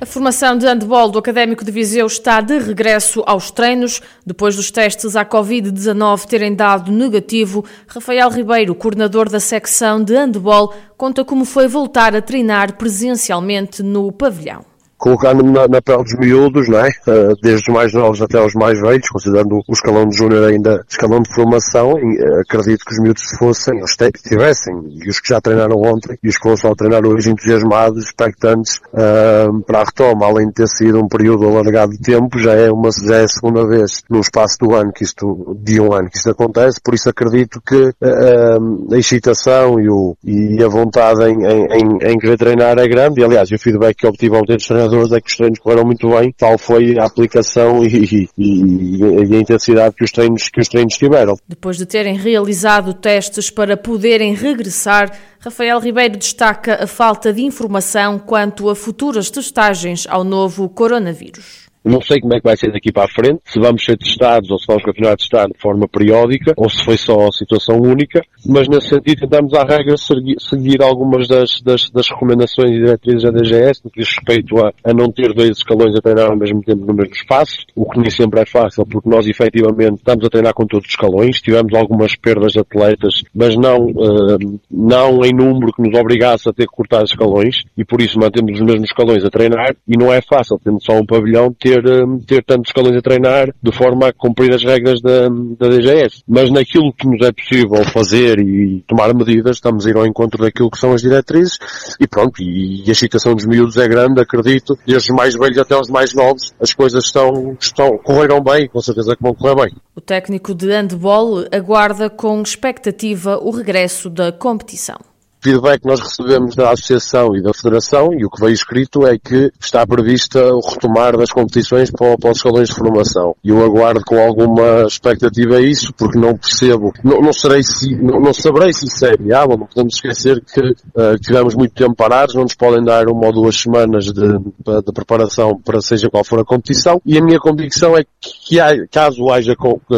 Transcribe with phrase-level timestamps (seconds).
[0.00, 4.00] A formação de handball do Académico de Viseu está de regresso aos treinos.
[4.24, 10.72] Depois dos testes à Covid-19 terem dado negativo, Rafael Ribeiro, coordenador da secção de handball,
[10.96, 14.64] conta como foi voltar a treinar presencialmente no pavilhão
[14.98, 16.88] colocando-me na, na, pele dos miúdos, não é?
[17.06, 20.84] Uh, desde os mais novos até os mais velhos, considerando o escalão de júnior ainda
[20.88, 25.20] escalão de formação, e, uh, acredito que os miúdos se fossem, os tivessem, e os
[25.20, 29.80] que já treinaram ontem, e os que vão só treinar hoje entusiasmados, expectantes uh, para
[29.80, 33.16] a retoma, além de ter sido um período alargado de tempo, já é uma, já
[33.16, 36.30] é a segunda vez no espaço do ano que isto, de um ano que isto
[36.30, 42.18] acontece, por isso acredito que a excitação e, o, e a vontade em, em, em,
[42.18, 45.20] querer treinar é grande, e aliás, o feedback que obtive ontem dos treinadores treinadores é
[45.20, 49.94] que os treinos correram muito bem, tal foi a aplicação e, e, e, a intensidade
[49.94, 51.36] que os, treinos, que os treinos tiveram.
[51.46, 58.18] Depois de terem realizado testes para poderem regressar, Rafael Ribeiro destaca a falta de informação
[58.18, 61.67] quanto a futuras testagens ao novo coronavírus.
[61.84, 64.50] Não sei como é que vai ser daqui para a frente, se vamos ser testados
[64.50, 68.20] ou se vamos continuar a testar de forma periódica ou se foi só situação única,
[68.46, 73.30] mas nesse sentido tentamos à regra seguir algumas das, das, das, recomendações e diretrizes da
[73.30, 76.62] DGS no que diz respeito a, a, não ter dois escalões a treinar ao mesmo
[76.62, 80.30] tempo no mesmo espaço, o que nem sempre é fácil porque nós efetivamente estamos a
[80.30, 85.32] treinar com todos os escalões, tivemos algumas perdas de atletas, mas não, uh, não em
[85.32, 88.90] número que nos obrigasse a ter que cortar escalões e por isso mantemos os mesmos
[88.90, 92.96] escalões a treinar e não é fácil, tendo só um pavilhão, ter ter tantos escalões
[92.96, 96.22] a treinar de forma a cumprir as regras da, da DGS.
[96.26, 100.42] Mas naquilo que nos é possível fazer e tomar medidas, estamos a ir ao encontro
[100.42, 101.58] daquilo que são as diretrizes
[102.00, 105.58] e pronto, e, e a excitação dos miúdos é grande, acredito, desde os mais velhos
[105.58, 109.54] até os mais novos, as coisas estão, estão, correram bem, com certeza que vão correr
[109.54, 109.74] bem.
[109.94, 115.07] O técnico de handball aguarda com expectativa o regresso da competição
[115.40, 119.18] feedback que nós recebemos da Associação e da Federação, e o que veio escrito é
[119.18, 123.34] que está prevista o retomar das competições para, para os escalões de formação.
[123.44, 128.20] E eu aguardo com alguma expectativa isso, porque não percebo, não, não, serei se, não,
[128.20, 132.34] não saberei se isso é viável, não podemos esquecer que uh, tivemos muito tempo parados,
[132.34, 136.40] não nos podem dar uma ou duas semanas de, de, preparação para seja qual for
[136.40, 139.54] a competição, e a minha convicção é que, há, caso haja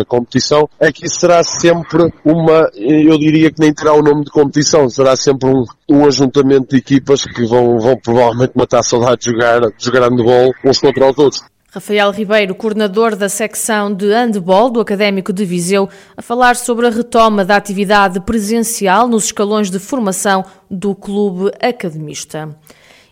[0.06, 4.30] competição, é que isso será sempre uma, eu diria que nem terá o nome de
[4.30, 8.82] competição, será sempre sempre um, um ajuntamento de equipas que vão, vão provavelmente matar a
[8.82, 11.44] saudade de jogar, de jogar handball uns contra os outros.
[11.72, 16.90] Rafael Ribeiro, coordenador da secção de handball do Académico de Viseu, a falar sobre a
[16.90, 22.48] retoma da atividade presencial nos escalões de formação do clube academista.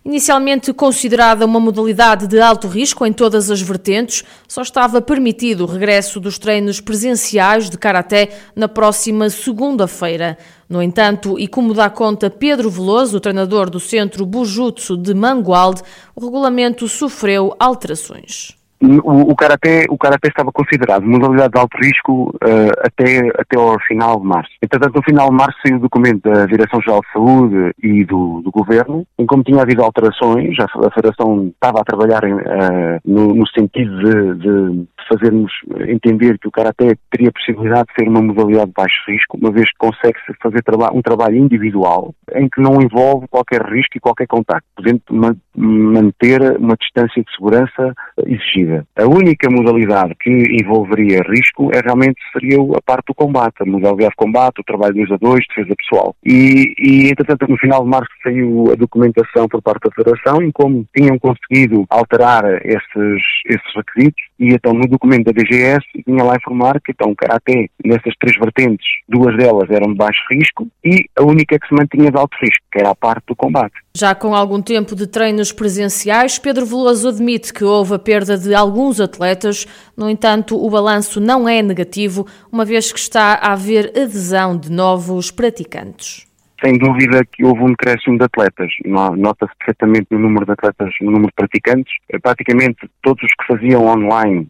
[0.04, 5.66] Inicialmente considerada uma modalidade de alto risco em todas as vertentes, só estava permitido o
[5.66, 10.38] regresso dos treinos presenciais de karaté na próxima segunda-feira.
[10.68, 15.82] No entanto, e como dá conta Pedro Veloso, treinador do Centro Bujutsu de Mangualde,
[16.14, 18.57] o regulamento sofreu alterações.
[18.80, 23.78] O, o, karaté, o karaté estava considerado modalidade de alto risco uh, até, até ao
[23.80, 24.50] final de março.
[24.62, 28.50] Entretanto, no final de março saiu o documento da Direção-Geral de Saúde e do, do
[28.50, 33.48] Governo, em como tinha havido alterações, a, a Federação estava a trabalhar uh, no, no,
[33.48, 35.52] sentido de, de fazermos
[35.88, 39.68] entender que o karaté teria possibilidade de ser uma modalidade de baixo risco, uma vez
[39.70, 44.26] que consegue-se fazer traba um trabalho individual em que não envolve qualquer risco e qualquer
[44.26, 47.92] contacto, podendo ma manter uma distância de segurança
[48.24, 48.67] exigida.
[48.96, 54.10] A única modalidade que envolveria risco é realmente seria a parte do combate, a modalidade
[54.10, 56.16] de combate, o trabalho de 2 a 2, defesa pessoal.
[56.24, 60.50] E, e, entretanto, no final de março saiu a documentação por parte da Federação em
[60.50, 66.36] como tinham conseguido alterar esses, esses requisitos e então no documento da DGS vinha lá
[66.36, 71.06] informar que então o Karaté, nessas três vertentes, duas delas eram de baixo risco e
[71.16, 73.74] a única que se mantinha de alto risco, que era a parte do combate.
[73.96, 78.54] Já com algum tempo de treinos presenciais, Pedro Veloso admite que houve a perda de
[78.54, 79.66] alguns atletas,
[79.96, 84.70] no entanto, o balanço não é negativo, uma vez que está a haver adesão de
[84.70, 86.27] novos praticantes
[86.62, 88.70] sem dúvida que houve um decréscimo de atletas.
[88.84, 91.94] Nota-se perfeitamente no número de atletas, no número de praticantes.
[92.22, 94.48] Praticamente todos os que faziam online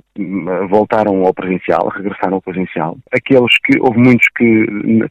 [0.69, 2.97] voltaram ao presencial, regressaram ao presencial.
[3.13, 4.67] Aqueles que, houve muitos que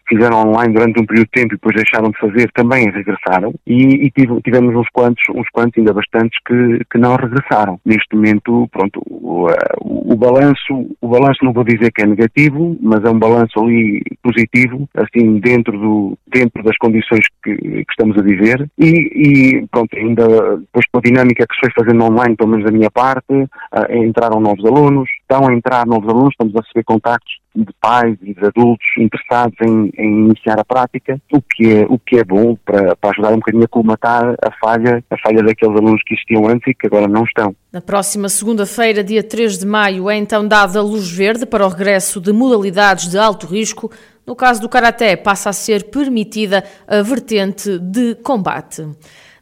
[0.07, 3.53] fizeram online durante um período de tempo e depois deixaram de fazer, também regressaram.
[3.65, 4.11] E, e
[4.41, 7.79] tivemos uns quantos, uns quantos, ainda bastantes, que, que não regressaram.
[7.85, 9.47] Neste momento, pronto, o,
[9.81, 13.59] o, o balanço, o balanço não vou dizer que é negativo, mas é um balanço
[13.59, 18.69] ali positivo, assim, dentro do, dentro das condições que, que estamos a viver.
[18.77, 22.65] E, e, pronto, ainda depois com a dinâmica que se foi fazendo online, pelo menos
[22.65, 23.47] da minha parte,
[23.89, 24.96] entraram novos alunos,
[25.29, 29.57] estão a entrar novos alunos, estamos a receber contactos de pais e de adultos interessados
[29.61, 33.33] em, em, iniciar a prática, o que é, o que é bom para, para ajudar
[33.33, 36.87] um bocadinho a colmatar a falha, a falha daqueles alunos que existiam antes e que
[36.87, 37.53] agora não estão.
[37.71, 42.21] Na próxima segunda-feira, dia 3 de maio, é então dada luz verde para o regresso
[42.21, 43.91] de modalidades de alto risco.
[44.25, 48.83] No caso do Karaté, passa a ser permitida a vertente de combate.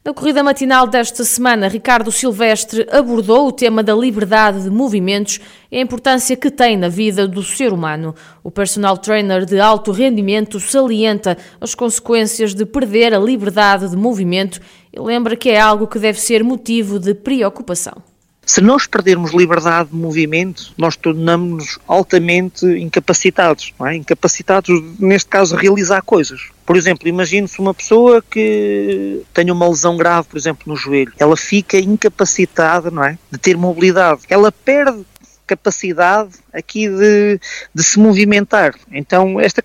[0.06, 5.40] Na corrida matinal desta semana, Ricardo Silvestre abordou o tema da liberdade de movimentos
[5.72, 8.14] e a importância que tem na vida do ser humano.
[8.44, 14.62] O personal trainer de alto rendimento salienta as consequências de perder a liberdade de movimento
[14.94, 18.15] e lembra que é algo que deve ser motivo de preocupação.
[18.46, 23.96] Se nós perdermos liberdade de movimento, nós tornamos-nos altamente incapacitados, é?
[23.96, 24.70] incapacitados,
[25.00, 26.50] neste caso, a realizar coisas.
[26.66, 31.14] Por exemplo, imagine-se uma pessoa que tem uma lesão grave, por exemplo, no joelho.
[31.18, 33.18] Ela fica incapacitada não é?
[33.32, 34.22] de ter mobilidade.
[34.30, 35.06] Ela perde
[35.46, 37.40] capacidade aqui de,
[37.74, 38.76] de se movimentar.
[38.92, 39.62] Então, esta,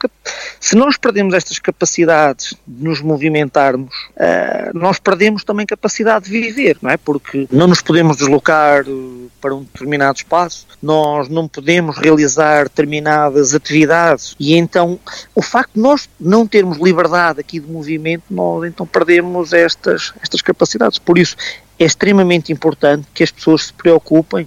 [0.59, 6.77] se nós perdemos estas capacidades de nos movimentarmos, uh, nós perdemos também capacidade de viver,
[6.83, 6.97] não é?
[6.97, 13.55] Porque não nos podemos deslocar eh, para um determinado espaço, nós não podemos realizar determinadas
[13.55, 14.99] atividades e então
[15.35, 20.43] o facto de nós não termos liberdade aqui de movimento, nós então perdemos estas, estas
[20.43, 20.99] capacidades.
[20.99, 21.37] Por isso,
[21.79, 24.47] é extremamente importante que as pessoas se preocupem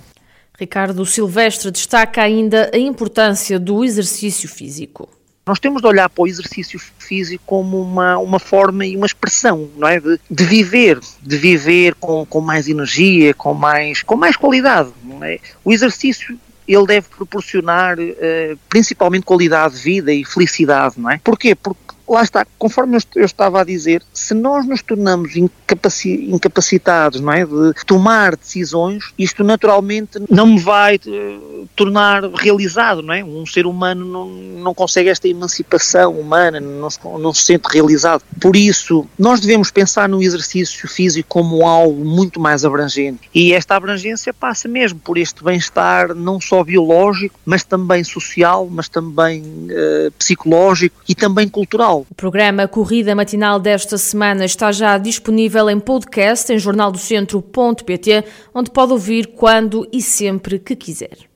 [0.59, 5.09] Ricardo Silvestre destaca ainda a importância do exercício físico.
[5.45, 9.69] Nós temos de olhar para o exercício físico como uma, uma forma e uma expressão,
[9.75, 9.99] não é?
[9.99, 14.89] De, de viver, de viver com, com mais energia, com mais, com mais qualidade.
[15.03, 15.39] Não é?
[15.65, 21.19] O exercício ele deve proporcionar uh, principalmente qualidade de vida e felicidade, não é?
[21.21, 21.55] Porquê?
[21.55, 27.31] Porque lá está, conforme eu estava a dizer, se nós nos tornamos incapaci incapacitados não
[27.31, 33.23] é, de tomar decisões, isto naturalmente não me vai uh, tornar realizado, não é?
[33.23, 38.23] Um ser humano não, não consegue esta emancipação humana, não se, não se sente realizado.
[38.39, 43.29] Por isso, nós devemos pensar no exercício físico como algo muito mais abrangente.
[43.33, 48.89] E esta abrangência passa mesmo por este bem-estar não só biológico, mas também social, mas
[48.89, 52.02] também uh, psicológico e também cultural.
[52.09, 58.91] O programa Corrida Matinal desta semana está já disponível em podcast em jornaldocentro.pt, onde pode
[58.91, 61.29] ouvir quando e sempre que quiser.